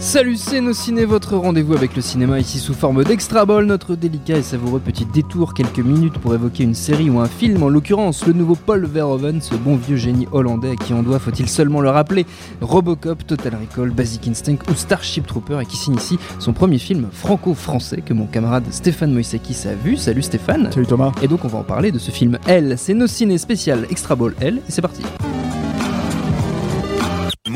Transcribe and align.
Salut, 0.00 0.36
c'est 0.36 0.60
nos 0.60 0.72
ciné, 0.72 1.04
votre 1.04 1.36
rendez-vous 1.36 1.74
avec 1.74 1.96
le 1.96 2.02
cinéma 2.02 2.38
ici 2.38 2.60
sous 2.60 2.72
forme 2.72 3.02
d'extra 3.02 3.44
ball, 3.44 3.66
notre 3.66 3.96
délicat 3.96 4.38
et 4.38 4.42
savoureux 4.42 4.78
petit 4.78 5.04
détour, 5.04 5.54
quelques 5.54 5.80
minutes 5.80 6.18
pour 6.18 6.34
évoquer 6.34 6.62
une 6.62 6.74
série 6.74 7.10
ou 7.10 7.18
un 7.18 7.26
film, 7.26 7.64
en 7.64 7.68
l'occurrence 7.68 8.24
le 8.24 8.32
nouveau 8.32 8.54
Paul 8.54 8.86
Verhoeven, 8.86 9.40
ce 9.40 9.56
bon 9.56 9.74
vieux 9.74 9.96
génie 9.96 10.28
hollandais 10.30 10.70
à 10.70 10.76
qui 10.76 10.94
on 10.94 11.02
doit, 11.02 11.18
faut-il 11.18 11.48
seulement 11.48 11.80
le 11.80 11.90
rappeler, 11.90 12.26
Robocop, 12.60 13.26
Total 13.26 13.56
Recall, 13.56 13.90
Basic 13.90 14.28
Instinct 14.28 14.58
ou 14.70 14.74
Starship 14.74 15.26
Trooper 15.26 15.58
et 15.62 15.66
qui 15.66 15.76
signe 15.76 15.96
ici 15.96 16.16
son 16.38 16.52
premier 16.52 16.78
film 16.78 17.08
franco-français 17.12 18.00
que 18.00 18.14
mon 18.14 18.26
camarade 18.26 18.64
Stéphane 18.70 19.12
Moïsekis 19.12 19.66
a 19.66 19.74
vu. 19.74 19.96
Salut 19.96 20.22
Stéphane. 20.22 20.70
Salut 20.70 20.86
Thomas. 20.86 21.10
Et 21.22 21.28
donc 21.28 21.44
on 21.44 21.48
va 21.48 21.58
en 21.58 21.64
parler 21.64 21.90
de 21.90 21.98
ce 21.98 22.12
film 22.12 22.38
Elle, 22.46 22.78
c'est 22.78 22.94
nos 22.94 23.08
ciné 23.08 23.36
spécial 23.36 23.84
extra 23.90 24.14
ball 24.14 24.34
Elle 24.40 24.58
et 24.58 24.70
c'est 24.70 24.82
parti. 24.82 25.02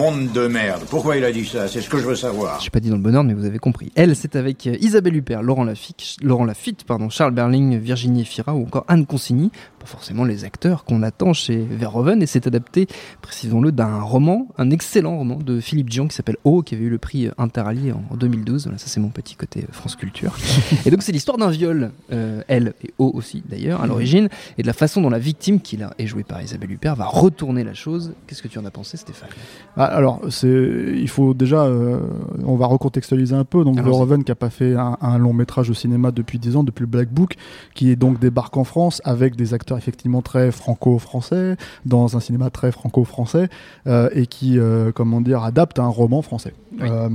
Monde 0.02 0.32
de 0.32 0.48
merde. 0.48 0.82
Pourquoi 0.90 1.16
il 1.16 1.24
a 1.24 1.30
dit 1.30 1.44
ça? 1.44 1.68
C'est 1.68 1.80
ce 1.80 1.88
que 1.88 1.96
je 1.96 2.04
veux 2.04 2.16
savoir. 2.16 2.58
Je 2.58 2.64
n'ai 2.64 2.70
pas 2.70 2.80
dit 2.80 2.88
dans 2.88 2.96
le 2.96 3.02
bon 3.02 3.14
ordre, 3.14 3.28
mais 3.28 3.34
vous 3.34 3.44
avez 3.44 3.60
compris. 3.60 3.92
Elle, 3.94 4.16
c'est 4.16 4.34
avec 4.34 4.66
euh, 4.66 4.76
Isabelle 4.80 5.14
Huppert, 5.14 5.44
Laurent 5.44 5.62
Lafitte, 5.62 6.16
Laurent 6.22 6.44
Lafitte 6.44 6.82
pardon, 6.82 7.08
Charles 7.08 7.30
Berling, 7.30 7.78
Virginie 7.78 8.22
Efira 8.22 8.52
ou 8.52 8.62
encore 8.62 8.84
Anne 8.88 9.06
Consigny. 9.06 9.52
Pas 9.82 9.88
forcément 9.88 10.24
les 10.24 10.44
acteurs 10.44 10.84
qu'on 10.84 11.02
attend 11.02 11.32
chez 11.32 11.56
Verhoeven. 11.58 12.22
Et 12.22 12.26
c'est 12.26 12.46
adapté, 12.46 12.86
précisons-le, 13.20 13.72
d'un 13.72 14.00
roman, 14.00 14.46
un 14.56 14.70
excellent 14.70 15.18
roman 15.18 15.36
de 15.36 15.58
Philippe 15.58 15.90
Dion 15.90 16.06
qui 16.06 16.14
s'appelle 16.14 16.36
O, 16.44 16.62
qui 16.62 16.76
avait 16.76 16.84
eu 16.84 16.88
le 16.88 16.98
prix 16.98 17.28
Interallié 17.36 17.92
en 17.92 18.14
2012. 18.16 18.64
Voilà, 18.64 18.78
ça, 18.78 18.86
c'est 18.86 19.00
mon 19.00 19.08
petit 19.08 19.34
côté 19.34 19.60
euh, 19.64 19.72
France 19.72 19.96
Culture. 19.96 20.36
et 20.86 20.90
donc, 20.90 21.02
c'est 21.02 21.10
l'histoire 21.10 21.36
d'un 21.36 21.50
viol, 21.50 21.90
euh, 22.12 22.42
Elle 22.46 22.74
et 22.84 22.94
O 22.98 23.10
aussi 23.12 23.42
d'ailleurs, 23.48 23.82
à 23.82 23.88
l'origine, 23.88 24.28
et 24.56 24.62
de 24.62 24.66
la 24.68 24.72
façon 24.72 25.00
dont 25.00 25.10
la 25.10 25.18
victime, 25.18 25.60
qui 25.60 25.76
là 25.76 25.92
est 25.98 26.06
jouée 26.06 26.22
par 26.22 26.40
Isabelle 26.40 26.70
Huppert, 26.70 26.94
va 26.94 27.06
retourner 27.06 27.64
la 27.64 27.74
chose. 27.74 28.14
Qu'est-ce 28.28 28.42
que 28.42 28.48
tu 28.48 28.60
en 28.60 28.64
as 28.64 28.70
pensé, 28.70 28.96
Stéphane? 28.96 29.30
Ah, 29.76 29.86
alors, 29.86 30.20
il 30.44 31.08
faut 31.08 31.34
déjà, 31.34 31.64
euh, 31.64 31.98
on 32.44 32.54
va 32.54 32.66
recontextualiser 32.66 33.34
un 33.34 33.44
peu. 33.44 33.64
Donc. 33.64 33.80
Verhoeven 33.80 34.22
qui 34.22 34.30
a 34.30 34.36
pas 34.36 34.50
fait 34.50 34.76
un, 34.76 34.96
un 35.00 35.18
long 35.18 35.32
métrage 35.32 35.68
au 35.70 35.74
cinéma 35.74 36.12
depuis 36.12 36.38
10 36.38 36.56
ans, 36.56 36.64
depuis 36.64 36.82
le 36.82 36.86
Black 36.86 37.08
Book, 37.08 37.34
qui 37.74 37.90
est 37.90 37.96
donc 37.96 38.20
débarque 38.20 38.56
en 38.56 38.64
France 38.64 39.02
avec 39.04 39.34
des 39.34 39.54
acteurs 39.54 39.71
effectivement 39.76 40.22
très 40.22 40.50
franco-français, 40.52 41.56
dans 41.86 42.16
un 42.16 42.20
cinéma 42.20 42.50
très 42.50 42.72
franco-français, 42.72 43.48
euh, 43.86 44.08
et 44.14 44.26
qui, 44.26 44.58
euh, 44.58 44.92
comment 44.92 45.20
dire, 45.20 45.42
adapte 45.42 45.78
un 45.78 45.88
roman 45.88 46.22
français. 46.22 46.54
Oui. 46.72 46.88
Euh, 46.90 47.08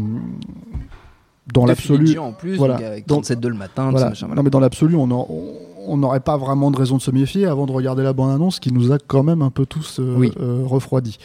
dans 1.53 1.65
l'absolu, 1.65 2.17
en 2.19 2.33
plus, 2.33 2.57
voilà. 2.57 2.75
donc 2.75 2.83
avec 2.83 3.07
Donc, 3.07 3.19
37 3.23 3.39
de 3.39 3.47
le 3.47 3.55
matin, 3.55 3.89
Voilà. 3.91 4.09
machin, 4.09 4.25
voilà. 4.27 4.39
Non, 4.39 4.43
mais 4.43 4.49
dans 4.49 4.59
l'absolu, 4.59 4.95
on 4.95 5.03
en- 5.11 5.27
on- 5.29 5.53
on 5.87 5.97
n'aurait 5.97 6.19
pas 6.19 6.37
vraiment 6.37 6.69
de 6.71 6.77
raison 6.77 6.97
de 6.97 7.01
se 7.01 7.11
méfier 7.11 7.45
avant 7.45 7.65
de 7.65 7.71
regarder 7.71 8.03
la 8.03 8.13
bande-annonce 8.13 8.59
qui 8.59 8.71
nous 8.73 8.91
a 8.91 8.97
quand 8.99 9.23
même 9.23 9.41
un 9.41 9.49
peu 9.51 9.65
tous 9.65 9.99
euh, 9.99 10.15
Oui. 10.17 10.31
euh, 10.39 10.61
refroidis. 10.65 11.17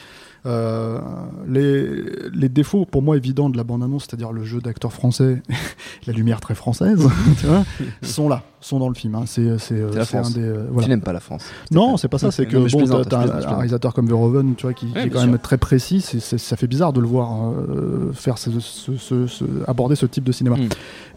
Euh, 0.44 0.98
les, 1.46 1.86
les 2.34 2.48
défauts 2.48 2.84
pour 2.84 3.00
moi 3.00 3.16
évidents 3.16 3.48
de 3.48 3.56
la 3.56 3.62
bande-annonce, 3.62 4.06
c'est-à-dire 4.08 4.32
le 4.32 4.42
jeu 4.42 4.60
d'acteurs 4.60 4.92
français, 4.92 5.40
la 6.08 6.12
lumière 6.12 6.40
très 6.40 6.56
française, 6.56 7.06
tu 7.40 7.46
vois, 7.46 7.62
sont 8.02 8.28
là, 8.28 8.42
sont 8.60 8.80
dans 8.80 8.88
le 8.88 8.94
film. 8.96 9.14
hein. 9.14 9.22
C'est 9.26 9.56
c'est, 9.60 9.80
C'est 10.04 10.16
un 10.16 10.30
des 10.30 10.40
euh, 10.40 10.64
Tu 10.66 10.72
voilà. 10.72 10.88
n'aimes 10.88 11.00
pas 11.00 11.12
la 11.12 11.20
France. 11.20 11.44
Non, 11.70 11.96
c'est 11.96 12.08
pas 12.08 12.18
ça. 12.18 12.32
C'est 12.32 12.42
Non, 12.52 12.62
que 12.64 12.68
je 12.68 12.76
bon, 12.76 13.04
t'as- 13.04 13.20
un, 13.20 13.54
réalisateur 13.54 13.94
comme 13.94 14.08
Verhoeven, 14.08 14.56
tu 14.56 14.62
vois, 14.66 14.72
qui, 14.74 14.88
est 14.96 15.10
quand 15.10 15.24
même 15.24 15.38
très 15.38 15.58
précis. 15.58 16.00
c'est 16.00 16.18
ça 16.38 16.56
fait 16.56 16.66
bizarre 16.66 16.92
de 16.92 17.00
le 17.00 17.06
voir 17.06 17.50
euh, 17.52 18.10
faire 18.12 18.36
ce- 18.36 18.50
ce- 18.58 18.96
ce- 18.96 19.26
ce- 19.28 19.44
aborder 19.68 19.94
ce 19.94 20.06
type 20.06 20.24
de 20.24 20.32
cinéma. 20.32 20.56
Mm. 20.56 20.68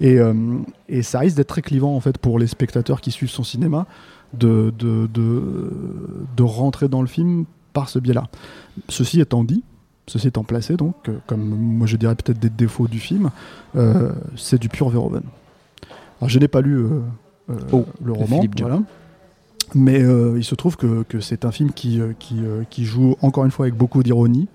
Et, 0.01 0.19
et 0.87 1.01
ça 1.01 1.19
risque 1.19 1.37
d'être 1.37 1.47
très 1.47 1.61
clivant 1.61 1.95
en 1.95 1.99
fait 1.99 2.17
pour 2.17 2.39
les 2.39 2.47
spectateurs 2.47 3.01
qui 3.01 3.11
suivent 3.11 3.29
son 3.29 3.43
cinéma 3.43 3.87
de 4.33 4.73
de, 4.77 5.07
de, 5.07 5.71
de 6.35 6.43
rentrer 6.43 6.87
dans 6.87 7.01
le 7.01 7.07
film 7.07 7.45
par 7.73 7.89
ce 7.89 7.99
biais-là. 7.99 8.27
Ceci 8.89 9.21
étant 9.21 9.43
dit. 9.43 9.63
Ceci 10.07 10.27
étant 10.27 10.43
placé, 10.43 10.77
donc, 10.77 10.93
euh, 11.09 11.17
comme 11.25 11.41
moi 11.41 11.87
je 11.87 11.97
dirais 11.97 12.13
peut-être 12.13 12.37
des 12.37 12.51
défauts 12.51 12.87
du 12.87 12.99
film, 12.99 13.31
euh, 13.75 14.11
c'est 14.35 14.61
du 14.61 14.69
pur 14.69 14.89
Verhoeven. 14.89 15.23
Alors 16.21 16.29
je 16.29 16.37
n'ai 16.37 16.47
pas 16.47 16.61
lu 16.61 16.75
euh, 16.77 17.01
Oh, 17.71 17.85
le 18.03 18.11
roman, 18.13 18.43
voilà. 18.59 18.81
Mais 19.73 20.01
il 20.01 20.43
se 20.43 20.53
trouve 20.53 20.77
que, 20.77 21.03
que 21.03 21.19
c'est 21.19 21.43
un 21.43 21.51
film 21.51 21.71
qui, 21.71 21.99
qui, 22.19 22.41
qui 22.69 22.85
joue 22.85 23.15
encore 23.21 23.45
une 23.45 23.51
fois 23.51 23.65
avec 23.65 23.75
beaucoup 23.75 24.03
d'ironie, 24.03 24.47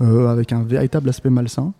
avec 0.00 0.52
un 0.52 0.62
véritable 0.62 1.10
aspect 1.10 1.28
malsain, 1.30 1.72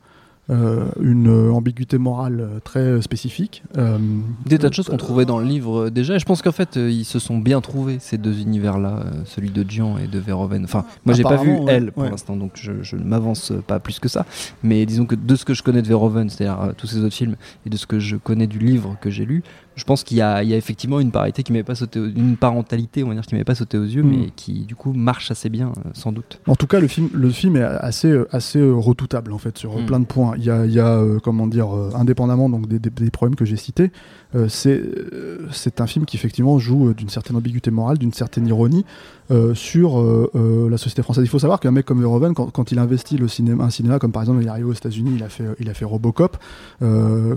euh, 0.50 0.87
une 1.00 1.50
ambiguïté 1.50 1.97
morale 1.99 2.61
très 2.65 3.00
spécifique. 3.03 3.62
euh, 3.78 3.99
Des 4.47 4.59
tas 4.59 4.69
de 4.69 4.75
choses 4.75 4.88
qu'on 4.88 4.97
trouvait 4.97 5.25
dans 5.25 5.38
le 5.38 5.47
livre 5.47 5.87
euh, 5.87 5.91
déjà. 5.91 6.16
Et 6.16 6.19
je 6.19 6.25
pense 6.25 6.43
qu'en 6.43 6.53
fait, 6.53 6.77
ils 6.77 7.05
se 7.05 7.19
sont 7.19 7.38
bien 7.38 7.61
trouvés, 7.61 7.99
ces 8.00 8.19
deux 8.19 8.41
univers-là, 8.41 9.05
celui 9.27 9.50
de 9.50 9.62
Dian 9.62 9.97
et 9.99 10.06
de 10.09 10.19
Verhoeven. 10.19 10.65
Enfin, 10.65 10.84
moi, 11.05 11.15
j'ai 11.15 11.22
pas 11.22 11.37
vu 11.37 11.53
ouais, 11.53 11.72
Elle 11.72 11.93
pour 11.93 12.03
ouais. 12.03 12.11
l'instant, 12.11 12.37
donc 12.37 12.53
je, 12.55 12.72
je 12.83 12.97
ne 12.97 13.05
m'avance 13.05 13.53
pas 13.66 13.78
plus 13.78 13.99
que 14.00 14.09
ça. 14.09 14.27
Mais 14.62 14.84
disons 14.87 15.06
que 15.06 15.15
de 15.15 15.37
ce 15.37 15.44
que 15.44 15.55
je 15.55 15.62
connais 15.62 15.83
de 15.83 15.88
Verhoeven, 15.88 16.28
c'est-à-dire 16.28 16.75
tous 16.77 16.87
ces 16.87 16.99
autres 16.99 17.15
films, 17.15 17.37
et 17.65 17.71
de 17.71 17.77
ce 17.77 17.87
que 17.87 17.99
je 18.00 18.17
connais 18.17 18.47
du 18.47 18.59
livre 18.59 18.97
que 19.00 19.11
j'ai 19.11 19.25
lu, 19.25 19.43
je 19.80 19.84
pense 19.84 20.04
qu'il 20.04 20.18
y 20.18 20.20
a, 20.22 20.42
il 20.42 20.48
y 20.48 20.54
a 20.54 20.56
effectivement 20.56 21.00
une 21.00 21.10
parité 21.10 21.42
qui 21.42 21.52
m'avait 21.52 21.64
pas 21.64 21.74
sauté, 21.74 21.98
aux- 21.98 22.06
une 22.06 22.36
parentalité, 22.36 23.02
on 23.02 23.08
va 23.08 23.14
dire, 23.14 23.24
qui 23.24 23.34
m'avait 23.34 23.44
pas 23.44 23.54
sauté 23.54 23.78
aux 23.78 23.84
yeux, 23.84 24.02
Mm. 24.02 24.08
mais 24.10 24.30
qui 24.36 24.66
du 24.66 24.76
coup 24.76 24.92
marche 24.92 25.30
assez 25.30 25.48
bien, 25.48 25.72
euh, 25.78 25.91
sans 25.94 26.12
doute. 26.12 26.38
En 26.46 26.54
tout 26.54 26.66
cas, 26.66 26.78
le 26.80 26.86
film, 26.86 27.08
le 27.12 27.30
film 27.30 27.56
est 27.56 27.62
assez, 27.62 28.14
assez 28.30 28.58
euh, 28.60 28.74
redoutable 28.74 29.32
en 29.32 29.38
fait 29.38 29.56
sur 29.58 29.76
euh, 29.76 29.82
Mm. 29.82 29.86
plein 29.86 30.00
de 30.00 30.04
points. 30.04 30.34
Il 30.36 30.44
y 30.44 30.50
a, 30.50 30.66
il 30.66 30.72
y 30.72 30.78
a, 30.80 30.98
euh, 30.98 31.19
comment 31.22 31.46
dire, 31.46 31.74
euh, 31.74 31.90
indépendamment 31.94 32.48
donc 32.50 32.69
des, 32.69 32.78
des- 32.78 32.90
des 32.90 33.10
problèmes 33.10 33.34
que 33.36 33.44
j'ai 33.44 33.56
cités, 33.56 33.90
euh, 34.34 34.48
c'est 34.48 34.80
euh, 34.80 35.38
c'est 35.52 35.80
un 35.80 35.86
film 35.86 36.04
qui 36.04 36.16
effectivement 36.16 36.58
joue 36.58 36.88
euh, 36.88 36.94
d'une 36.94 37.08
certaine 37.08 37.36
ambiguïté 37.36 37.70
morale, 37.70 37.98
d'une 37.98 38.12
certaine 38.12 38.46
ironie 38.46 38.84
euh, 39.30 39.54
sur 39.54 40.00
euh, 40.00 40.68
la 40.70 40.76
société 40.76 41.02
française. 41.02 41.24
Il 41.24 41.28
faut 41.28 41.38
savoir 41.38 41.60
qu'un 41.60 41.70
mec 41.70 41.84
comme 41.86 42.00
Verhoeven, 42.00 42.34
quand, 42.34 42.46
quand 42.50 42.72
il 42.72 42.78
investit 42.78 43.16
le 43.16 43.28
cinéma, 43.28 43.64
un 43.64 43.70
cinéma 43.70 43.98
comme 43.98 44.12
par 44.12 44.22
exemple 44.22 44.40
il 44.42 44.46
est 44.46 44.50
arrivé 44.50 44.69
aux 44.69 44.72
États-Unis, 44.72 45.12
il 45.16 45.22
a 45.22 45.28
fait, 45.28 45.44
il 45.60 45.69
a 45.70 45.74
fait 45.74 45.84
Robocop. 45.84 46.36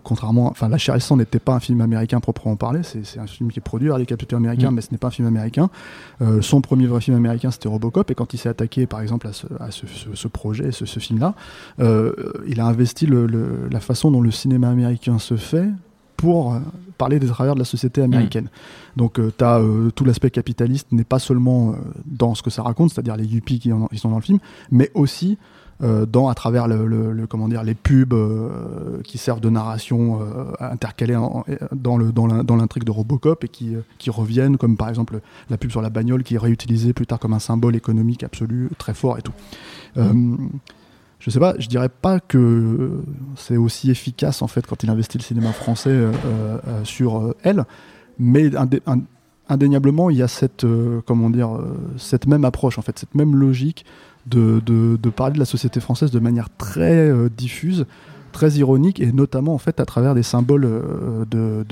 contrairement, 0.03 0.47
enfin, 0.49 0.69
La 0.69 0.77
Chair 0.77 0.95
n'était 1.17 1.39
pas 1.39 1.53
un 1.55 1.59
film 1.59 1.81
américain 1.81 2.19
proprement 2.19 2.55
parlé. 2.55 2.81
C'est 2.83 3.19
un 3.19 3.27
film 3.27 3.51
qui 3.51 3.59
est 3.59 3.61
produit 3.61 3.89
par 3.89 3.97
les 3.97 4.05
capitaux 4.05 4.35
américains, 4.35 4.71
Mm. 4.71 4.75
mais 4.75 4.81
ce 4.81 4.91
n'est 4.91 4.97
pas 4.97 5.07
un 5.07 5.11
film 5.11 5.27
américain. 5.27 5.69
Son 6.41 6.61
premier 6.61 6.87
vrai 6.87 7.01
film 7.01 7.17
américain, 7.17 7.51
c'était 7.51 7.67
Robocop, 7.69 8.09
et 8.11 8.15
quand 8.15 8.33
il 8.33 8.37
s'est 8.37 8.49
attaqué, 8.49 8.85
par 8.87 9.01
exemple, 9.01 9.27
à 9.27 9.33
ce, 9.33 9.47
à 9.59 9.71
ce, 9.71 9.85
ce- 9.87 10.13
ce 10.15 10.27
projet, 10.27 10.71
ce, 10.71 10.85
ce 10.85 10.99
film-là, 10.99 11.35
il 11.79 12.59
a 12.59 12.65
investi 12.65 13.05
le- 13.05 13.27
le- 13.27 13.67
la 13.69 13.79
façon 13.79 14.11
dont 14.11 14.21
le 14.21 14.31
cinéma 14.31 14.69
américain 14.69 15.19
se 15.19 15.35
fait 15.35 15.69
pour 16.23 16.53
euh, 16.53 16.59
parler 16.97 17.19
des 17.19 17.27
travers 17.27 17.53
de 17.55 17.59
la 17.59 17.65
société 17.65 18.01
américaine. 18.01 18.47
Donc, 18.95 19.13
tu 19.37 19.43
as 19.43 19.59
tout 19.95 20.05
l'aspect 20.05 20.29
capitaliste 20.29 20.87
n'est 20.91 21.03
pas 21.03 21.19
seulement 21.19 21.61
euh, 21.71 21.73
dans 22.05 22.33
ce 22.35 22.41
que 22.43 22.49
ça 22.49 22.61
raconte, 22.63 22.91
c'est-à-dire 22.91 23.17
les 23.17 23.25
yuppies 23.25 23.59
qui, 23.59 23.73
en- 23.73 23.87
qui 23.87 23.97
sont 23.97 24.09
dans 24.09 24.15
le 24.23 24.27
film, 24.29 24.39
mais 24.71 24.89
aussi 24.93 25.37
euh, 25.81 26.05
dans 26.05 26.27
à 26.29 26.35
travers 26.35 26.67
le, 26.67 26.85
le- 26.93 27.11
le- 27.11 27.27
comment 27.27 27.49
dire 27.49 27.63
les 27.63 27.73
pubs 27.73 28.13
euh, 28.13 29.01
qui 29.03 29.17
servent 29.17 29.41
de 29.41 29.49
narration 29.49 30.19
euh, 30.21 30.53
intercalées 30.59 31.15
en- 31.17 31.43
dans 31.87 31.97
le 31.97 32.11
l'intrigue 32.55 32.83
de 32.85 32.91
Robocop 32.91 33.43
et 33.43 33.49
qui 33.49 33.75
euh, 33.75 33.81
qui 33.97 34.09
reviennent 34.11 34.57
comme 34.57 34.77
par 34.77 34.87
exemple 34.87 35.19
la 35.49 35.57
pub 35.57 35.71
sur 35.71 35.81
la 35.81 35.89
bagnole 35.89 36.23
qui 36.23 36.35
est 36.35 36.43
réutilisée 36.49 36.93
plus 36.93 37.07
tard 37.07 37.19
comme 37.19 37.33
un 37.33 37.39
symbole 37.39 37.75
économique 37.75 38.23
absolu 38.23 38.69
très 38.77 38.93
fort 38.93 39.17
et 39.17 39.23
tout. 39.23 39.33
Euh, 39.97 40.37
je 41.23 41.29
sais 41.29 41.39
pas, 41.39 41.55
je 41.57 41.69
dirais 41.69 41.87
pas 41.87 42.19
que 42.19 43.01
c'est 43.37 43.55
aussi 43.55 43.89
efficace 43.89 44.41
en 44.41 44.47
fait 44.47 44.67
quand 44.67 44.83
il 44.83 44.89
investit 44.89 45.17
le 45.17 45.23
cinéma 45.23 45.53
français 45.53 45.89
euh, 45.89 46.11
euh, 46.25 46.83
sur 46.83 47.17
euh, 47.17 47.33
elle, 47.43 47.63
mais 48.19 48.49
indé- 48.49 48.81
ind- 48.85 49.05
indéniablement 49.47 50.09
il 50.09 50.17
y 50.17 50.21
a 50.21 50.27
cette 50.27 50.65
comment 51.05 51.29
dire 51.29 51.49
cette 51.97 52.27
même 52.27 52.43
approche 52.43 52.77
en 52.77 52.81
fait, 52.81 52.99
cette 52.99 53.15
même 53.15 53.35
logique 53.37 53.85
de, 54.25 54.61
de, 54.65 55.09
parler 55.09 55.33
de 55.35 55.39
la 55.39 55.45
société 55.45 55.79
française 55.79 56.11
de 56.11 56.19
manière 56.19 56.49
très 56.57 57.11
diffuse, 57.37 57.85
très 58.33 58.51
ironique 58.53 58.99
et 58.99 59.11
notamment 59.13 59.53
en 59.53 59.57
fait 59.57 59.79
à 59.79 59.85
travers 59.85 60.15
des 60.15 60.23
symboles 60.23 60.67
de- 61.29 61.65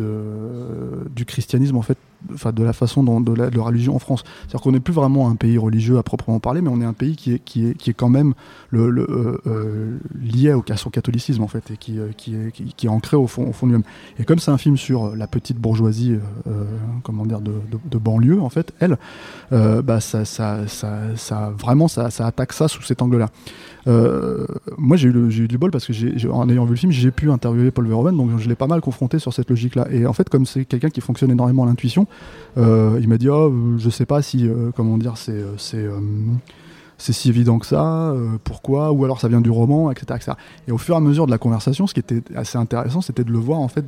du 1.16 1.26
christianisme 1.26 1.76
en 1.78 1.82
fait 1.82 1.98
enfin, 2.34 2.52
de 2.52 2.64
la 2.64 2.74
façon 2.74 3.04
dont 3.04 3.22
de 3.22 3.34
la, 3.34 3.50
de 3.50 3.58
la 3.58 3.64
religion 3.64 3.96
en 3.96 4.00
France. 4.00 4.24
C'est-à-dire 4.42 4.62
qu'on 4.62 4.72
n'est 4.72 4.80
plus 4.80 4.94
vraiment 4.94 5.30
un 5.30 5.36
pays 5.36 5.58
religieux 5.58 5.98
à 5.98 6.04
proprement 6.04 6.40
parler, 6.40 6.62
mais 6.62 6.70
on 6.70 6.82
est 6.82 6.86
un 6.86 6.94
pays 6.94 7.16
qui 7.16 7.34
est, 7.34 7.40
qui 7.40 7.68
est, 7.68 7.78
qui 7.78 7.90
est 7.90 7.94
quand 7.94 8.10
même 8.10 8.34
euh, 8.74 9.40
euh, 9.48 9.98
lié 10.20 10.54
au, 10.54 10.64
à 10.70 10.78
son 10.78 10.90
catholicisme 10.90 11.44
en 11.44 11.48
fait, 11.48 11.72
et 11.72 11.78
qui, 11.78 12.00
euh, 12.00 12.10
qui, 12.16 12.36
est, 12.36 12.52
qui, 12.52 12.86
est 12.86 12.90
ancré 12.90 13.18
au 13.18 13.28
fond, 13.28 13.48
au 13.48 13.54
fond 13.54 13.68
du 13.68 13.74
même. 13.74 13.84
Et 14.20 14.24
comme 14.24 14.40
c'est 14.40 14.52
un 14.52 14.58
film 14.58 14.78
sur 14.78 15.16
la 15.16 15.28
petite 15.28 15.58
bourgeoisie, 15.58 16.18
comment 17.04 17.26
dire, 17.26 17.42
de, 17.42 17.54
de, 17.90 17.98
banlieue 17.98 18.42
en 18.42 18.50
fait, 18.50 18.74
elle, 18.80 18.98
bah 19.52 20.00
ça, 20.00 20.26
ça, 20.26 20.68
ça, 20.68 21.54
vraiment, 21.58 21.88
ça, 21.88 22.10
ça 22.10 22.26
attaque 22.28 22.54
ça 22.54 22.68
sous 22.68 22.82
cet 22.82 23.02
angle-là. 23.02 23.30
Moi, 24.78 24.98
j'ai 24.98 25.10
eu, 25.10 25.30
eu 25.30 25.48
du 25.48 25.58
bol 25.58 25.72
parce 25.72 25.86
que 25.86 26.28
en 26.30 26.50
ayant 26.50 26.66
vu 26.66 26.72
le 26.72 26.76
film, 26.76 26.92
j'ai 26.92 27.12
pu 27.12 27.32
interviewer 27.32 27.72
Paul 27.72 27.88
Verhoeven, 27.88 28.16
donc 28.16 28.38
je 28.38 28.48
l'ai 28.48 28.56
pas 28.56 28.68
mal 28.68 28.82
confronté 28.82 29.20
sur 29.20 29.34
cette 29.34 29.50
logique-là. 29.50 29.88
Et 29.92 30.06
en 30.06 30.14
fait, 30.14 30.30
comme 30.30 30.46
c'est 30.46 30.66
quelqu'un 30.66 30.90
qui 30.90 31.02
fonctionne 31.02 31.32
énormément 31.32 31.64
à 31.64 31.66
l'intuition, 31.68 32.08
il 32.58 33.08
m'a 33.08 33.18
dit, 33.18 33.30
oh, 33.30 33.52
euh, 33.52 33.78
je 33.78 33.90
sais 33.90 34.06
pas 34.06 34.22
si, 34.22 34.48
euh, 34.48 34.72
comment 34.76 34.98
dire, 34.98 35.18
c'est, 35.18 35.32
euh, 35.32 35.58
c'est, 35.58 35.78
euh, 35.78 36.00
si 36.98 37.30
évident 37.30 37.60
que 37.60 37.66
ça, 37.66 38.12
euh, 38.12 38.38
pourquoi, 38.44 38.92
ou 38.92 39.04
alors 39.06 39.20
ça 39.20 39.28
vient 39.28 39.42
du 39.42 39.50
roman, 39.50 39.92
etc.. 39.92 40.34
Et 40.68 40.72
au 40.72 40.78
fur 40.78 40.96
et 40.96 40.98
à 40.98 41.02
mesure 41.02 41.26
de 41.26 41.32
la 41.32 41.38
conversation, 41.38 41.88
ce 41.88 41.94
qui 41.94 42.00
était 42.00 42.22
assez 42.36 42.58
intéressant, 42.58 43.02
c'était 43.02 43.24
de 43.24 43.32
le 43.32 43.40
voir 43.40 43.60
en 43.60 43.68
fait 43.68 43.86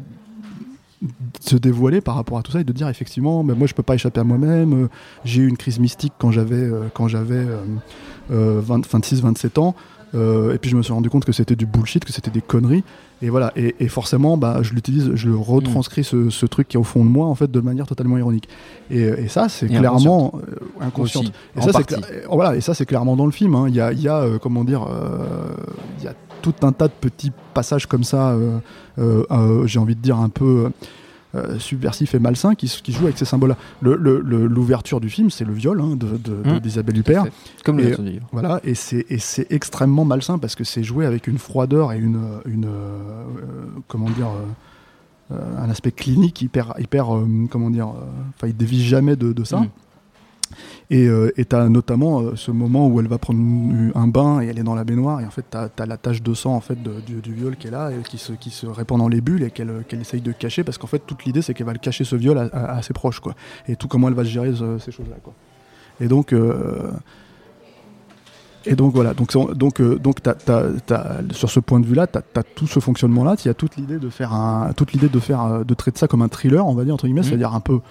se 1.41 1.55
dévoiler 1.57 2.01
par 2.01 2.15
rapport 2.15 2.37
à 2.37 2.43
tout 2.43 2.51
ça 2.51 2.61
et 2.61 2.63
de 2.63 2.71
dire 2.71 2.87
effectivement 2.87 3.43
moi 3.43 3.67
je 3.67 3.73
peux 3.73 3.83
pas 3.83 3.95
échapper 3.95 4.21
à 4.21 4.23
moi-même 4.23 4.83
euh, 4.85 4.89
j'ai 5.25 5.41
eu 5.41 5.49
une 5.49 5.57
crise 5.57 5.77
mystique 5.79 6.13
quand 6.17 6.31
j'avais 6.31 6.55
euh, 6.55 6.87
quand 6.93 7.09
j'avais 7.09 7.35
euh, 7.35 7.57
euh, 8.31 8.61
20 8.63 8.87
26 8.87 9.21
27 9.21 9.57
ans 9.57 9.75
euh, 10.15 10.53
et 10.53 10.57
puis 10.57 10.69
je 10.69 10.75
me 10.77 10.83
suis 10.83 10.93
rendu 10.93 11.09
compte 11.09 11.25
que 11.25 11.31
c'était 11.31 11.55
du 11.55 11.65
bullshit 11.65 12.05
que 12.05 12.11
c'était 12.13 12.29
des 12.31 12.41
conneries 12.41 12.83
et 13.21 13.29
voilà 13.29 13.51
et, 13.55 13.75
et 13.79 13.87
forcément 13.87 14.37
bah 14.37 14.59
je 14.61 14.73
l'utilise 14.73 15.11
je 15.15 15.29
le 15.29 15.35
retranscris 15.35 16.03
ce, 16.03 16.29
ce 16.29 16.45
truc 16.45 16.67
qui 16.67 16.77
est 16.77 16.79
au 16.79 16.83
fond 16.83 17.03
de 17.05 17.09
moi 17.09 17.27
en 17.27 17.35
fait 17.35 17.49
de 17.49 17.59
manière 17.59 17.87
totalement 17.87 18.17
ironique 18.17 18.47
et, 18.91 19.01
et 19.01 19.27
ça 19.27 19.49
c'est 19.49 19.67
clairement 19.79 20.33
euh, 20.35 20.85
inconsciente 20.85 21.23
Aussi, 21.25 21.33
et 21.55 21.59
en 21.59 21.61
ça, 21.63 21.67
c'est 21.67 21.73
partie. 21.73 21.95
cla- 21.95 22.13
euh, 22.15 22.25
voilà, 22.31 22.55
et 22.55 22.61
ça, 22.61 22.73
c'est 22.73 22.85
clairement 22.85 23.15
dans 23.15 23.25
le 23.25 23.31
film. 23.31 23.55
hein. 23.55 23.65
Il 23.69 23.75
y 23.75 23.81
a, 23.81 23.91
il 23.91 24.01
y 24.01 24.07
a, 24.07 24.17
euh, 24.19 24.37
comment 24.39 24.63
dire, 24.63 24.83
euh, 24.83 25.53
il 25.99 26.03
y 26.03 26.07
a 26.07 26.13
tout 26.41 26.53
un 26.63 26.71
tas 26.73 26.87
de 26.89 26.93
petits 26.99 27.31
passages 27.53 27.85
comme 27.87 28.03
ça, 28.03 28.31
euh, 28.31 28.57
euh, 28.99 29.23
euh, 29.31 29.65
j'ai 29.67 29.79
envie 29.79 29.95
de 29.95 30.01
dire 30.01 30.17
un 30.17 30.29
peu 30.29 30.69
euh, 31.35 31.57
subversifs 31.59 32.13
et 32.13 32.19
malsains 32.19 32.53
qui, 32.55 32.67
jouent 32.67 33.05
avec 33.05 33.17
ces 33.17 33.25
symboles-là. 33.25 33.57
Le- 33.81 33.95
le- 33.95 34.19
le- 34.19 34.45
L'ouverture 34.47 35.01
du 35.01 35.09
film, 35.09 35.29
c'est 35.31 35.45
le 35.45 35.53
viol 35.53 35.81
hein, 35.81 35.95
de- 35.95 36.05
de- 36.05 36.17
de- 36.17 36.49
Mmh. 36.55 36.59
d'Isabelle 36.59 36.97
Huppert. 36.97 37.25
Comme 37.63 37.79
Et- 37.79 37.89
le. 37.89 37.97
Voilà, 38.31 38.59
et 38.63 38.75
c'est 38.75 39.05
et 39.09 39.17
c'est 39.19 39.51
extrêmement 39.51 40.05
malsain 40.05 40.37
parce 40.37 40.55
que 40.55 40.63
c'est 40.63 40.83
joué 40.83 41.05
avec 41.05 41.27
une 41.27 41.37
froideur 41.39 41.91
et 41.91 41.97
une, 41.97 42.21
une 42.45 42.65
euh, 42.65 42.99
comment 43.87 44.09
dire, 44.09 44.27
euh, 45.31 45.35
un 45.57 45.69
aspect 45.69 45.91
clinique 45.91 46.41
hyper, 46.41 46.73
hyper, 46.79 47.15
euh, 47.15 47.25
comment 47.49 47.69
dire, 47.71 47.87
euh, 47.89 48.47
il 48.47 48.55
dévie 48.55 48.83
jamais 48.83 49.15
de, 49.15 49.33
de 49.33 49.43
ça. 49.43 49.61
Mm. 49.61 49.69
Et 50.89 51.07
euh, 51.07 51.31
et 51.37 51.45
t'as 51.45 51.69
notamment 51.69 52.21
euh, 52.21 52.35
ce 52.35 52.51
moment 52.51 52.87
où 52.87 52.99
elle 52.99 53.07
va 53.07 53.17
prendre 53.17 53.39
un 53.95 54.07
bain 54.07 54.41
et 54.41 54.47
elle 54.47 54.59
est 54.59 54.63
dans 54.63 54.75
la 54.75 54.83
baignoire 54.83 55.21
et 55.21 55.25
en 55.25 55.29
fait 55.31 55.45
t'as 55.49 55.69
as 55.79 55.85
la 55.85 55.97
tache 55.97 56.21
de 56.21 56.33
sang 56.33 56.53
en 56.55 56.59
fait 56.59 56.81
de- 56.83 56.99
du, 56.99 57.21
du 57.21 57.33
viol 57.33 57.55
qui 57.55 57.67
est 57.67 57.71
là 57.71 57.89
et 57.91 58.03
qui 58.03 58.17
se, 58.17 58.33
qui 58.33 58.49
se 58.49 58.67
répand 58.67 58.99
dans 58.99 59.07
les 59.07 59.21
bulles 59.21 59.43
et 59.43 59.49
qu'elle 59.51 59.85
qu'elle 59.87 60.01
essaye 60.01 60.21
de 60.21 60.31
cacher 60.33 60.63
parce 60.63 60.77
qu'en 60.77 60.87
fait 60.87 60.99
toute 61.05 61.23
l'idée 61.25 61.41
c'est 61.41 61.53
qu'elle 61.53 61.65
va 61.65 61.73
le 61.73 61.79
cacher 61.79 62.03
ce 62.03 62.15
viol 62.17 62.37
à, 62.37 62.43
à- 62.51 62.77
à 62.77 62.81
ses 62.81 62.93
proches 62.93 63.21
quoi 63.21 63.33
et 63.67 63.75
tout 63.77 63.87
comment 63.87 64.09
elle 64.09 64.13
va 64.13 64.23
gérer 64.25 64.53
ce- 64.53 64.77
ces 64.77 64.91
choses 64.91 65.07
là 65.09 65.15
quoi. 65.23 65.33
Et 66.01 66.07
donc 66.07 66.33
euh, 66.33 66.91
et 68.65 68.75
donc 68.75 68.93
voilà, 68.93 69.13
donc, 69.13 69.33
donc, 69.57 69.81
euh, 69.81 69.97
donc 69.99 70.21
t'as- 70.21 70.35
t'as- 70.35 70.69
sur 71.31 71.49
ce 71.49 71.59
point 71.59 71.81
de 71.81 71.85
vue-là, 71.85 72.07
tu 72.07 72.17
as, 72.17 72.43
tout 72.43 72.65
ce 72.65 72.79
fonctionnement-là, 72.79 73.35
il 73.43 73.47
y 73.47 73.51
a 73.51 73.53
toute 73.53 73.75
l'idée 73.75 73.99
de 73.99 74.09
faire 74.09 74.31
un, 74.33 74.71
toute 74.71 74.93
l'idée 74.93 75.09
de 75.09 75.19
faire, 75.19 75.43
euh, 75.43 75.63
de 75.65 75.73
traiter 75.73 75.99
ça 75.99 76.07
comme 76.07 76.21
un 76.21 76.29
thriller, 76.29 76.65
on 76.65 76.73
va 76.73 76.85
dire 76.85 76.93
entre 76.93 77.05
guillemets, 77.05 77.21
Mhm. 77.21 77.27
c'est-à-dire 77.27 77.53
un 77.53 77.59
peu 77.59 77.81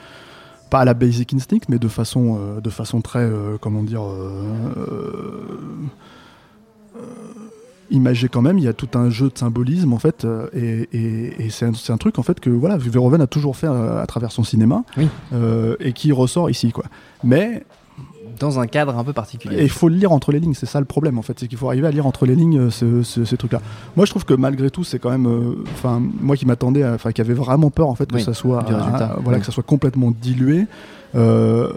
pas 0.72 0.80
à 0.80 0.84
la 0.86 0.94
Basic 0.94 1.34
Instinct, 1.34 1.58
mais 1.69 1.78
de 1.78 1.86
façon, 1.86 2.38
euh, 2.40 2.60
de 2.62 2.70
façon 2.70 3.02
très, 3.02 3.19
euh, 3.20 3.58
comment 3.60 3.82
dire, 3.82 4.02
euh, 4.04 5.44
imagée 7.90 8.28
quand 8.28 8.40
même. 8.40 8.56
Il 8.56 8.64
y 8.64 8.69
a 8.69 8.72
tout 8.72 8.88
un 8.94 9.10
jeu 9.10 9.28
de 9.28 9.36
symbolisme 9.38 9.92
en 9.92 9.98
fait, 9.98 10.26
et, 10.54 10.88
et- 10.94 11.44
et 11.44 11.50
c'est 11.50 11.90
un, 11.90 11.96
truc 11.98 12.19
en 12.19 12.22
fait 12.22 12.40
que 12.40 12.48
voilà, 12.48 12.78
Verhoeven 12.78 13.20
a 13.20 13.26
toujours 13.26 13.54
fait 13.54 13.66
à 13.66 14.06
travers 14.08 14.32
son 14.32 14.44
cinéma, 14.44 14.82
Oui. 14.96 15.08
et 15.80 15.92
qui 15.92 16.10
ressort 16.10 16.48
ici 16.48 16.72
quoi. 16.72 16.84
Mais 17.22 17.64
Dans 18.38 18.58
un 18.61 18.67
cadre 18.67 18.96
un 18.99 19.05
peu 19.05 19.11
et 19.11 19.14
particulier. 19.14 19.62
il 19.62 19.69
faut 19.70 19.88
le 19.88 19.96
lire 19.96 20.12
entre 20.12 20.32
les 20.32 20.40
lignes, 20.40 20.55
c'est 20.55 20.67
ça 20.67 20.79
le 20.81 20.84
problème 20.87 21.19
en 21.19 21.23
fait, 21.23 21.38
c'est 21.38 21.49
qu'il 21.49 21.58
faut 21.58 21.69
arriver 21.69 21.87
à 21.87 21.90
lire 21.90 22.06
entre 22.06 22.26
les 22.26 22.34
lignes 22.34 22.58
euh, 22.58 22.70
ce- 22.70 23.02
ce- 23.02 23.25
ces 23.25 23.37
trucs-là. 23.37 23.61
Moi 23.96 24.06
je 24.06 24.11
trouve 24.11 24.25
que 24.25 24.34
malgré 24.34 24.70
tout, 24.70 24.84
c'est 24.84 24.99
quand 24.99 25.11
même, 25.11 25.26
euh, 25.26 25.55
enfin 25.75 26.00
moi 26.20 26.37
qui 26.37 26.46
m'attendais, 26.46 26.84
enfin 26.87 27.12
qui 27.12 27.20
avait 27.20 27.34
vraiment 27.34 27.70
peur 27.70 27.88
en 27.88 27.94
fait 27.94 28.06
que 28.11 28.17
Oui, 28.17 28.23
ça 28.23 28.34
soit, 28.34 28.64
euh, 28.69 28.73
voilà, 29.23 29.37
Oui. 29.37 29.40
que 29.40 29.46
ça 29.46 29.52
soit 29.52 29.62
complètement 29.62 30.12
dilué. 30.20 30.67
euh, 31.14 31.70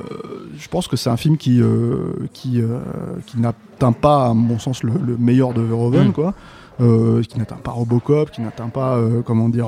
je 0.57 0.67
pense 0.69 0.87
que 0.87 0.95
c'est 0.95 1.09
un 1.09 1.17
film 1.17 1.37
qui 1.37 1.61
euh, 1.61 2.13
qui 2.33 2.61
euh, 2.61 2.79
qui 3.25 3.37
n'atteint 3.39 3.91
pas, 3.91 4.27
à 4.27 4.33
mon 4.33 4.59
sens, 4.59 4.81
le, 4.83 4.93
le 5.05 5.17
meilleur 5.17 5.53
de 5.53 5.61
Verhoeven, 5.61 6.07
Mm. 6.09 6.13
quoi. 6.13 6.33
Qui 6.77 7.37
n'atteint 7.39 7.55
pas 7.63 7.71
Robocop, 7.71 8.31
qui 8.31 8.41
n'atteint 8.41 8.67
pas, 8.69 8.99
comment 9.25 9.47
dire, 9.49 9.67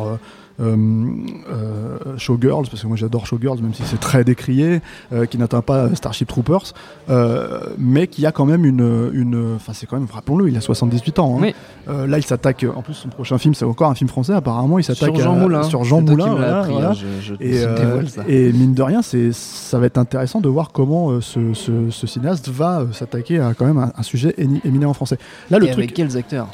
Showgirls, 2.17 2.67
parce 2.69 2.81
que 2.81 2.87
moi 2.87 2.97
j'adore 2.97 3.25
Showgirls, 3.25 3.61
même 3.61 3.73
si 3.73 3.83
c'est 3.85 3.99
très 3.99 4.23
décrié, 4.23 4.81
euh, 5.13 5.25
qui 5.25 5.37
n'atteint 5.37 5.61
pas 5.61 5.93
Starship 5.95 6.27
Troopers, 6.27 6.73
euh, 7.09 7.59
mais 7.77 8.07
qui 8.07 8.25
a 8.25 8.31
quand 8.31 8.45
même 8.45 8.65
une, 8.65 9.09
une, 9.13 9.55
enfin 9.55 9.73
c'est 9.73 9.85
quand 9.85 9.97
même, 9.97 10.07
rappelons-le, 10.11 10.49
il 10.49 10.57
a 10.57 10.61
78 10.61 11.19
ans. 11.19 11.35
hein. 11.37 11.41
Oui. 11.41 11.55
Euh, 11.89 12.07
là, 12.07 12.17
il 12.17 12.23
s'attaque. 12.25 12.65
En 12.75 12.81
plus, 12.81 12.93
son 12.93 13.09
prochain 13.09 13.37
film, 13.37 13.53
c'est 13.53 13.65
encore 13.65 13.89
un 13.89 13.95
film 13.95 14.09
français. 14.09 14.33
Apparemment, 14.33 14.77
il 14.79 14.83
s'attaque 14.83 15.15
Sur 15.15 15.23
Jean 15.23 15.35
à- 15.35 15.39
Moulin. 15.39 15.63
Sur 15.63 15.83
Jean 15.83 16.01
Moulin. 16.01 16.25
me 16.27 16.31
l'as 16.31 16.35
voilà, 16.37 16.59
appris, 16.59 16.71
voilà. 16.73 16.93
je, 16.93 17.05
je 17.21 17.33
te 17.35 17.43
Et, 17.43 17.63
euh, 17.63 17.75
dévoile 17.77 18.09
ça. 18.09 18.23
et 18.27 18.51
mine 18.51 18.73
de 18.73 18.81
rien, 18.81 19.01
ça 19.01 19.79
va 19.79 19.85
être 19.85 19.97
intéressant 19.97 20.41
de 20.41 20.49
voir 20.49 20.71
comment 20.71 21.11
euh, 21.11 21.21
ce, 21.21 21.53
ce- 21.53 21.89
ce 21.89 22.07
cinéaste 22.07 22.49
va 22.49 22.79
euh, 22.81 22.91
s'attaquer 22.91 23.39
à 23.39 23.53
quand 23.53 23.65
même 23.65 23.77
un, 23.77 23.91
un 23.97 24.03
sujet 24.03 24.33
éminemment 24.37 24.93
français. 24.93 25.17
Là, 25.49 25.59
le 25.59 25.67
Et 25.67 25.71
truc, 25.71 25.83
avec 25.85 25.93
quels 25.93 26.17
acteurs? 26.17 26.47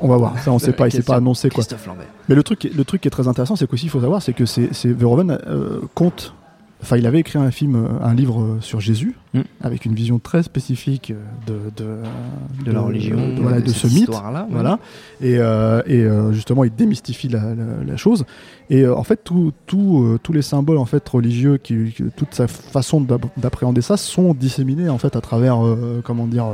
On 0.00 0.08
va 0.08 0.16
voir. 0.16 0.38
Ça, 0.40 0.52
on 0.52 0.58
sait 0.58 0.72
pas. 0.72 0.88
Il 0.88 0.92
s'est 0.92 1.02
pas 1.02 1.16
annoncé 1.16 1.48
quoi. 1.48 1.62
Christophe 1.62 1.86
Lambert. 1.86 2.06
Mais 2.28 2.34
le 2.34 2.42
truc, 2.42 2.64
le 2.64 2.84
truc 2.84 3.00
qui 3.00 3.08
est 3.08 3.10
très 3.10 3.28
intéressant, 3.28 3.56
c'est 3.56 3.66
qu'aussi 3.66 3.86
il 3.86 3.90
faut 3.90 4.00
savoir, 4.00 4.22
c'est 4.22 4.32
que 4.32 4.46
c'est, 4.46 4.72
c'est 4.72 4.92
Verhoeven 4.92 5.38
euh, 5.46 5.80
compte. 5.94 6.34
Enfin, 6.82 6.96
il 6.98 7.06
avait 7.06 7.20
écrit 7.20 7.38
un 7.38 7.50
film, 7.50 7.74
euh, 7.74 7.88
un 8.04 8.14
livre 8.14 8.40
euh, 8.40 8.58
sur 8.60 8.80
Jésus, 8.80 9.16
Mm. 9.34 9.40
avec 9.60 9.84
une 9.84 9.94
vision 9.94 10.18
très 10.18 10.42
spécifique 10.42 11.10
euh, 11.10 11.16
de 11.46 11.84
de, 11.84 12.64
De 12.64 12.72
la 12.72 12.80
religion, 12.80 13.16
de, 13.16 13.40
voilà, 13.42 13.60
de 13.60 13.68
ce 13.70 13.86
mythe. 13.86 14.08
Voilà. 14.50 14.78
Et, 15.20 15.36
euh, 15.38 15.82
et 15.86 16.00
euh, 16.04 16.32
justement, 16.32 16.64
il 16.64 16.74
démystifie 16.74 17.28
la, 17.28 17.40
la- 17.54 17.84
la 17.86 17.96
chose. 17.96 18.24
Et 18.70 18.82
euh, 18.82 18.96
en 18.96 19.04
fait, 19.04 19.20
tout- 19.24 19.52
tout, 19.66 20.18
tous 20.22 20.32
les 20.32 20.42
symboles 20.42 20.78
en 20.78 20.84
fait 20.86 21.06
religieux, 21.08 21.56
qui, 21.58 21.92
qui- 21.94 22.04
toute 22.16 22.34
sa 22.34 22.46
façon 22.46 23.00
d'appréhender 23.36 23.80
ça, 23.82 23.96
sont 23.96 24.32
disséminés 24.34 24.88
en 24.88 24.98
fait 24.98 25.16
à 25.16 25.20
travers, 25.20 25.58
comment 26.04 26.26
dire, 26.26 26.46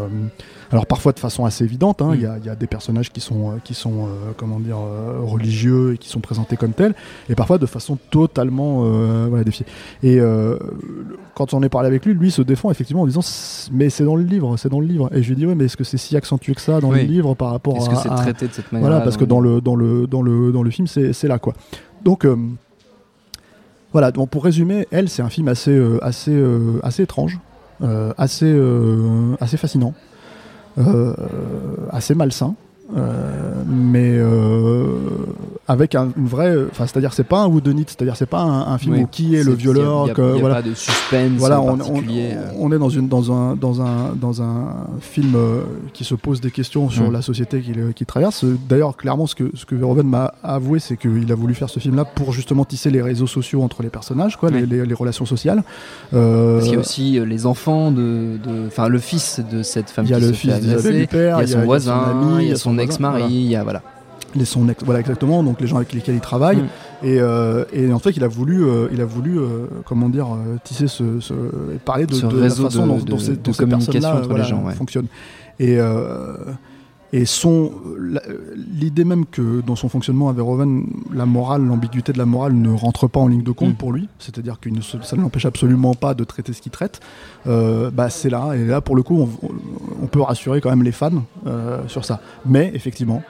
alors 0.70 0.86
parfois 0.86 1.12
de 1.12 1.18
façon 1.20 1.44
assez 1.44 1.62
évidente. 1.64 2.00
hein, 2.02 2.12
Mm. 2.12 2.14
Il 2.14 2.20
y, 2.22 2.26
a, 2.26 2.38
il 2.38 2.44
y 2.46 2.48
a 2.48 2.56
des 2.56 2.66
personnages 2.66 3.10
qui 3.12 3.20
sont, 3.20 3.60
qui 3.64 3.74
sont, 3.74 4.08
comment 4.36 4.58
dire, 4.60 4.78
religieux 5.22 5.94
et 5.94 5.98
qui 5.98 6.08
sont 6.08 6.20
présentés 6.20 6.56
comme 6.56 6.72
tels, 6.72 6.94
et 7.28 7.34
parfois 7.34 7.58
de 7.58 7.66
façon 7.66 7.96
totalement, 8.10 8.82
voilà, 9.28 9.44
défiée. 9.44 9.66
Et 10.02 10.11
euh, 10.20 10.56
le- 10.82 11.16
quand 11.34 11.54
on 11.54 11.62
est 11.62 11.68
parlé 11.68 11.86
avec 11.88 12.04
lui, 12.04 12.14
lui 12.14 12.30
se 12.30 12.42
défend 12.42 12.70
effectivement 12.70 13.02
en 13.02 13.06
disant, 13.06 13.20
mais 13.72 13.90
c'est 13.90 14.04
dans 14.04 14.16
le 14.16 14.22
livre, 14.22 14.56
c'est 14.56 14.68
dans 14.68 14.80
le 14.80 14.86
livre. 14.86 15.08
Et 15.14 15.22
je 15.22 15.28
lui 15.30 15.36
dis 15.36 15.46
ouais, 15.46 15.54
mais 15.54 15.64
est-ce 15.66 15.76
que 15.76 15.84
c'est 15.84 15.96
si 15.98 16.16
accentué 16.16 16.54
que 16.54 16.60
ça 16.60 16.80
dans 16.80 16.90
Oui. 16.90 17.02
le 17.02 17.04
livre 17.06 17.34
par 17.34 17.50
rapport 17.50 17.76
Est-ce 17.76 17.88
à, 17.90 17.94
que 17.94 17.98
c'est 18.02 18.08
traité 18.08 18.48
de 18.48 18.52
cette 18.52 18.70
manière 18.72 18.88
voilà, 18.88 19.02
parce 19.04 19.16
que 19.16 19.24
dans 19.24 19.40
le, 19.40 19.60
dans 19.60 19.76
le, 19.76 20.06
dans 20.06 20.22
le, 20.22 20.52
dans 20.52 20.62
le 20.62 20.70
film, 20.70 20.86
c'est 20.86 21.12
c'est 21.12 21.28
là, 21.28 21.38
quoi. 21.38 21.54
Donc, 22.04 22.24
euh, 22.24 22.36
voilà, 23.92 24.10
donc 24.10 24.30
pour 24.30 24.44
résumer, 24.44 24.86
Elle, 24.90 25.08
c'est 25.08 25.22
un 25.22 25.28
film 25.28 25.48
assez, 25.48 25.70
euh, 25.70 25.98
assez, 26.02 26.32
euh, 26.34 26.80
assez 26.82 27.02
étrange, 27.02 27.38
euh, 27.82 28.12
assez, 28.16 28.46
euh, 28.46 29.34
assez 29.40 29.56
fascinant, 29.56 29.92
euh, 30.78 31.14
assez 31.90 32.14
malsain. 32.14 32.54
Euh, 32.96 33.62
mais 33.66 34.12
euh, 34.16 34.86
avec 35.68 35.94
un, 35.94 36.08
une 36.16 36.26
vraie, 36.26 36.54
enfin 36.70 36.86
c'est-à-dire 36.86 37.12
c'est 37.14 37.24
pas 37.24 37.40
un 37.40 37.46
whodunit, 37.46 37.84
c'est-à-dire 37.86 38.16
c'est 38.16 38.26
pas 38.26 38.40
un, 38.40 38.72
un 38.72 38.78
film 38.78 38.94
Oui. 38.94 39.02
où 39.02 39.06
qui 39.06 39.34
est 39.36 39.44
le 39.44 39.52
violeur, 39.54 40.04
il 40.04 40.08
y 40.08 40.10
a- 40.10 40.14
que- 40.14 40.22
il 40.22 40.34
y 40.34 40.36
a 40.36 40.40
voilà, 40.40 40.56
pas 40.56 40.62
de 40.62 40.74
suspense 40.74 41.30
voilà, 41.38 41.60
on, 41.60 41.70
on- 41.70 41.76
particulier. 41.78 42.30
euh. 42.34 42.50
on 42.58 42.72
est 42.72 42.78
dans, 42.78 42.88
une, 42.90 43.08
dans, 43.08 43.32
un, 43.32 43.56
dans, 43.56 43.80
un, 43.80 44.14
dans 44.20 44.42
un 44.42 44.74
film 45.00 45.34
euh, 45.36 45.60
qui 45.92 46.04
se 46.04 46.14
pose 46.14 46.40
des 46.40 46.50
questions 46.50 46.90
sur 46.90 47.08
Mm. 47.08 47.12
la 47.12 47.22
société 47.22 47.60
qu'il 47.94 48.06
traverse. 48.06 48.44
D'ailleurs, 48.68 48.96
clairement, 48.96 49.26
ce 49.26 49.34
que, 49.34 49.50
ce 49.54 49.64
que 49.64 49.74
Verhoeven 49.74 50.06
m'a 50.06 50.34
avoué, 50.42 50.78
c'est 50.78 50.96
qu'il 50.96 51.30
a 51.30 51.34
voulu 51.34 51.54
faire 51.54 51.70
ce 51.70 51.80
film-là 51.80 52.04
pour 52.04 52.32
justement 52.32 52.64
tisser 52.64 52.90
les 52.90 53.00
réseaux 53.02 53.26
sociaux 53.26 53.62
entre 53.62 53.82
les 53.82 53.88
personnages, 53.88 54.36
quoi, 54.36 54.50
les, 54.50 54.62
Oui. 54.62 54.66
les- 54.68 54.86
les 54.86 54.94
relations 54.94 55.24
sociales. 55.26 55.62
Parce 56.10 56.64
qu'il 56.64 56.74
y 56.74 56.76
a 56.76 56.80
aussi 56.80 57.20
les 57.24 57.46
enfants 57.46 57.90
de, 57.90 58.36
enfin 58.66 58.88
le 58.88 58.98
fils 58.98 59.40
de 59.50 59.62
cette 59.62 59.90
femme 59.90 60.04
il 60.06 60.10
y 60.10 60.14
a 60.14 60.18
qui 60.18 60.22
le 60.22 60.28
se 60.28 60.32
fils 60.34 60.50
fait 60.50 60.56
agresser, 60.56 61.02
Huppert, 61.02 61.42
il 61.42 61.48
y 61.50 61.54
a 61.54 61.58
son 61.58 61.64
voisin, 61.64 61.98
ami, 62.10 62.44
il 62.44 62.48
y 62.48 62.52
a 62.52 62.56
son 62.56 62.70
voisin, 62.74 62.81
ex-mari, 62.84 63.20
voilà. 63.22 63.34
il 63.34 63.46
y 63.46 63.56
a 63.56 63.62
voilà. 63.62 63.82
les 64.34 64.44
son 64.44 64.68
ex, 64.68 64.82
voilà 64.84 65.00
exactement, 65.00 65.42
donc 65.42 65.60
les 65.60 65.66
gens 65.66 65.76
avec 65.76 65.92
lesquels 65.92 66.14
il 66.14 66.20
travaille. 66.20 66.58
Mm. 66.58 66.68
Et, 67.04 67.18
euh, 67.20 67.64
et 67.72 67.92
en 67.92 67.98
fait, 67.98 68.10
il 68.16 68.22
a 68.24 68.28
voulu, 68.28 68.64
euh, 68.64 68.86
il 68.92 69.00
a 69.00 69.04
voulu, 69.04 69.38
euh, 69.38 69.66
comment 69.84 70.08
dire, 70.08 70.28
euh, 70.32 70.56
tisser 70.62 70.86
ce, 70.88 71.18
ce- 71.20 71.34
et 71.74 71.78
parler 71.84 72.06
de, 72.06 72.14
Ce 72.14 72.26
de 72.26 72.36
la 72.36 72.42
réseau 72.44 72.64
façon 72.64 72.82
de- 72.86 72.88
dont, 72.88 72.96
de- 72.98 73.02
dont 73.10 73.18
ces, 73.18 73.30
de 73.32 73.36
dont 73.36 73.52
ces 73.52 73.58
communication 73.64 73.92
personnes-là, 73.92 74.10
entre 74.18 74.22
les 74.22 74.28
voilà, 74.28 74.44
gens, 74.44 74.62
ouais. 74.64 74.74
fonctionnent. 74.74 75.06
Et 75.58 75.78
euh, 75.78 76.34
Et 77.14 77.26
son 77.26 77.72
l'idée 78.80 79.04
même 79.04 79.26
que 79.26 79.60
dans 79.60 79.76
son 79.76 79.88
fonctionnement 79.90 80.30
à 80.30 80.32
Verhoeven, 80.32 80.86
la 81.12 81.26
morale, 81.26 81.62
l'ambiguïté 81.62 82.12
de 82.12 82.18
la 82.18 82.24
morale 82.24 82.54
ne 82.54 82.70
rentre 82.72 83.06
pas 83.06 83.20
en 83.20 83.28
ligne 83.28 83.42
de 83.42 83.50
compte 83.50 83.72
Mm. 83.74 83.74
pour 83.76 83.92
lui, 83.92 84.08
c'est-à-dire 84.18 84.58
que 84.60 84.70
ça 84.80 85.16
ne 85.16 85.20
l'empêche 85.22 85.44
absolument 85.44 85.94
pas 85.94 86.14
de 86.14 86.24
traiter 86.24 86.52
ce 86.54 86.62
qu'il 86.62 86.72
traite. 86.72 87.00
euh, 87.46 87.90
bah 87.90 88.08
c'est 88.08 88.30
là 88.30 88.54
et 88.54 88.64
là 88.64 88.80
pour 88.80 88.96
le 88.96 89.02
coup 89.02 89.18
on, 89.20 89.28
on 90.02 90.06
peut 90.06 90.20
rassurer 90.22 90.60
quand 90.60 90.70
même 90.70 90.82
les 90.84 90.92
fans 90.92 91.24
euh, 91.46 91.86
sur 91.88 92.04
ça. 92.04 92.20
Mais 92.46 92.70
effectivement, 92.74 93.22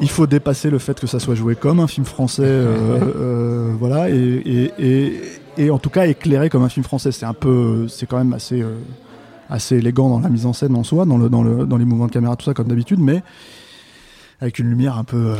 il 0.00 0.10
faut 0.10 0.26
dépasser 0.26 0.70
le 0.70 0.78
fait 0.78 1.00
que 1.00 1.06
ça 1.06 1.18
soit 1.18 1.34
joué 1.34 1.56
comme 1.56 1.80
un 1.80 1.86
film 1.86 2.06
français, 2.06 2.42
euh, 2.44 2.98
euh, 3.16 3.72
voilà, 3.78 4.10
et, 4.10 4.14
et, 4.16 4.72
et, 4.78 5.20
et 5.58 5.70
en 5.70 5.78
tout 5.78 5.90
cas 5.90 6.06
éclairé 6.06 6.50
comme 6.50 6.62
un 6.62 6.68
film 6.68 6.84
français. 6.84 7.12
C'est 7.12 7.26
un 7.26 7.32
peu, 7.34 7.88
c'est 7.88 8.06
quand 8.06 8.18
même 8.18 8.32
assez, 8.34 8.60
euh, 8.62 8.76
assez 9.50 9.76
élégant 9.76 10.08
dans 10.08 10.20
la 10.20 10.28
mise 10.28 10.46
en 10.46 10.52
scène 10.52 10.74
en 10.76 10.84
soi, 10.84 11.04
dans, 11.04 11.18
le, 11.18 11.28
dans, 11.28 11.42
le, 11.42 11.66
dans 11.66 11.76
les 11.76 11.84
mouvements 11.84 12.06
de 12.06 12.12
caméra, 12.12 12.36
tout 12.36 12.44
ça 12.44 12.54
comme 12.54 12.68
d'habitude, 12.68 13.00
mais 13.00 13.22
avec 14.38 14.58
une 14.58 14.68
lumière 14.68 14.98
un 14.98 15.04
peu, 15.04 15.28
euh, 15.30 15.36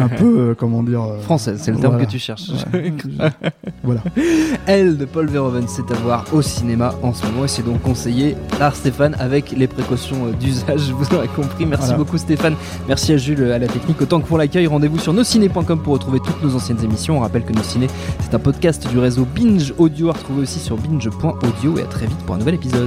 un 0.00 0.06
peu, 0.08 0.38
euh, 0.38 0.54
comment 0.56 0.84
dire, 0.84 1.02
euh, 1.02 1.18
Française, 1.20 1.58
c'est 1.60 1.72
le 1.72 1.78
terme 1.78 1.94
voilà. 1.94 2.06
que 2.06 2.10
tu 2.12 2.20
cherches. 2.20 2.48
Ouais. 2.72 2.92
voilà. 3.82 4.02
Elle 4.66 4.96
de 4.96 5.04
Paul 5.04 5.26
Verhoeven, 5.26 5.64
c'est 5.66 5.90
à 5.90 5.94
voir 5.96 6.24
au 6.32 6.42
cinéma 6.42 6.94
en 7.02 7.12
ce 7.12 7.26
moment 7.26 7.44
et 7.44 7.48
c'est 7.48 7.64
donc 7.64 7.82
conseillé 7.82 8.36
par 8.56 8.76
Stéphane 8.76 9.16
avec 9.18 9.50
les 9.50 9.66
précautions 9.66 10.28
d'usage, 10.38 10.92
vous 10.96 11.12
aurez 11.16 11.26
compris. 11.26 11.66
Merci 11.66 11.86
Voilà. 11.86 11.98
beaucoup 11.98 12.18
Stéphane, 12.18 12.54
merci 12.86 13.14
à 13.14 13.16
Jules 13.16 13.42
à 13.50 13.58
la 13.58 13.66
technique, 13.66 14.00
autant 14.00 14.20
que 14.20 14.28
pour 14.28 14.38
l'accueil. 14.38 14.68
Rendez-vous 14.68 15.00
sur 15.00 15.12
nosciné.com 15.12 15.80
pour 15.80 15.94
retrouver 15.94 16.20
toutes 16.20 16.40
nos 16.44 16.54
anciennes 16.54 16.82
émissions. 16.84 17.16
On 17.16 17.20
rappelle 17.20 17.44
que 17.44 17.52
Nos 17.52 17.64
Ciné, 17.64 17.88
c'est 18.20 18.32
un 18.32 18.38
podcast 18.38 18.88
du 18.88 19.00
réseau 19.00 19.26
Binge 19.34 19.74
Audio 19.76 20.10
à 20.10 20.12
retrouver 20.12 20.42
aussi 20.42 20.60
sur 20.60 20.76
binge.audio 20.76 21.78
et 21.78 21.82
à 21.82 21.86
très 21.86 22.06
vite 22.06 22.18
pour 22.18 22.36
un 22.36 22.38
nouvel 22.38 22.54
épisode. 22.54 22.86